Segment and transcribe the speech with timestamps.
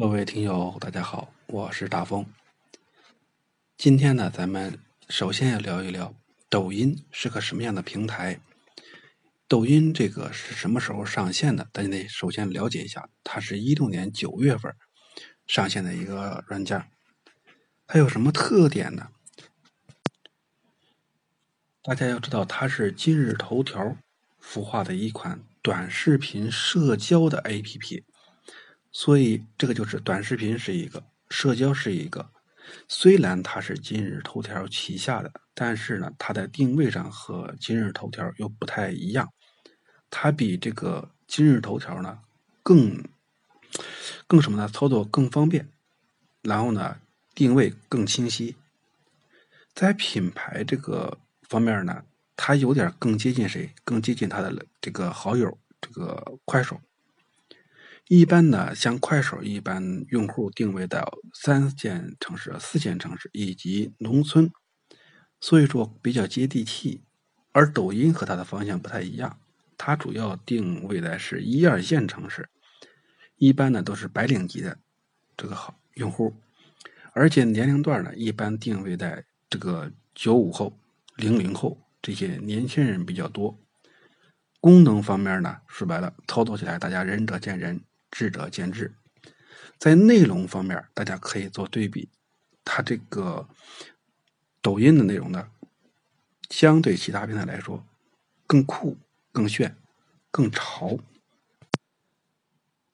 [0.00, 2.24] 各位听友，大家好，我是大风。
[3.76, 4.78] 今天呢，咱们
[5.10, 6.14] 首先要聊一聊
[6.48, 8.40] 抖音是个什么样的平台。
[9.46, 11.68] 抖音这个是什么时候上线的？
[11.70, 14.74] 大家得首先了解一下，它是一六年九月份
[15.46, 16.82] 上线的一个软件。
[17.86, 19.08] 它有什么特点呢？
[21.82, 23.98] 大家要知道，它是今日头条
[24.42, 28.04] 孵化的一款短视频社交的 APP。
[28.92, 32.30] 所以，这个就是短视频是一个，社交是一个。
[32.88, 39.28] 虽然它是今日头条旗下的，但是呢，它的定位上和今日头条又不太一样。
[40.10, 42.18] 它比这个今日头条呢
[42.62, 43.02] 更
[44.26, 44.68] 更什么呢？
[44.68, 45.68] 操作更方便，
[46.42, 46.96] 然后呢，
[47.34, 48.56] 定位更清晰。
[49.72, 52.04] 在品牌这个方面呢，
[52.36, 53.72] 它有点更接近谁？
[53.84, 56.80] 更接近它的这个好友，这个快手。
[58.12, 64.50] 一般呢，像快手一般，用户定位到三线城市、四线城市以及农村，
[65.40, 67.04] 所以说比较接地气。
[67.52, 69.38] 而抖音和它的方向不太一样，
[69.78, 72.48] 它主要定位的是一二线城市，
[73.36, 74.76] 一般呢都是白领级的
[75.36, 76.34] 这个好用户，
[77.12, 80.76] 而且年龄段呢一般定位在这个九五后、
[81.14, 83.56] 零零后这些年轻人比较多。
[84.58, 87.80] 功能方面呢，说白了，操作起来大家仁者见仁。
[88.10, 88.94] 智者见智，
[89.78, 92.08] 在内容方面，大家可以做对比。
[92.64, 93.48] 它这个
[94.60, 95.48] 抖音的内容呢，
[96.50, 97.84] 相对其他平台来说，
[98.46, 98.98] 更酷、
[99.32, 99.76] 更炫、
[100.30, 100.98] 更潮。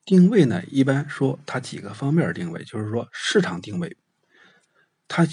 [0.05, 3.97] 定位呢，一般说它几个方面定位，就是说市场定位，
[5.09, 5.27] 它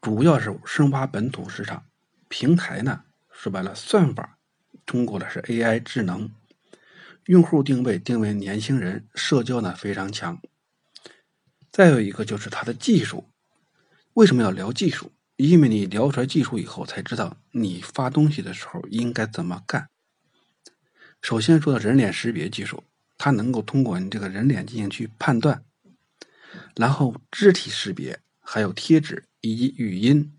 [0.00, 1.84] 主要是深挖本土市场。
[2.28, 4.38] 平台呢，说白了，算法
[4.86, 6.32] 通过的是 AI 智能。
[7.26, 10.40] 用户定位定为年轻人，社交呢非常强。
[11.70, 13.24] 再有一个就是它的技术，
[14.12, 15.10] 为什么要聊技术？
[15.36, 19.88] 因为你聊出来技术以后，才知道你发东西的时候应该怎么干。
[21.22, 22.84] 首先说到人脸识别技术，
[23.18, 25.64] 它能够通过你这个人脸进行去判断，
[26.76, 30.36] 然后肢体识别，还有贴纸以及语音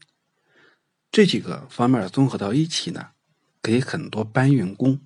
[1.12, 3.10] 这几个方面综合到一起呢，
[3.62, 5.02] 给很多搬运工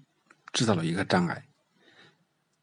[0.52, 1.46] 制造了一个障碍。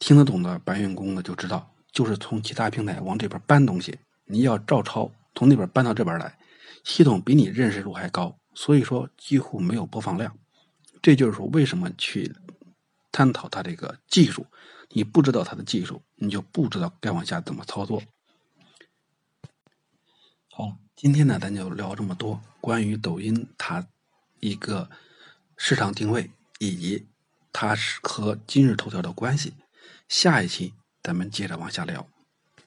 [0.07, 6.39] 听得懂的搬运工呢，就知道就是从其他平台往这边搬东西，你要照抄从那边搬到这边来，
[6.85, 10.39] 系统比你认识度还高，所以说几乎没有播放量。
[11.03, 12.33] 这就是说为什么去
[13.11, 14.47] 探讨它这个技术，
[14.91, 18.01] 你不知道它的技术，你就不知道该往下怎么操作。
[20.53, 23.85] 好，今天呢咱就聊这么多，关于抖音它
[24.39, 24.89] 一个
[25.57, 26.31] 市场定位
[26.61, 27.09] 以及
[27.53, 29.53] 它是和今日头条的关系。
[30.09, 32.07] 下一期咱们接着往下聊。